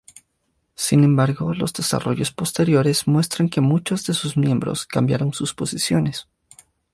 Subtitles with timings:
[0.73, 6.27] Sin embargo, los desarrollos posteriores muestran que muchos de sus miembros cambiaron sus posiciones.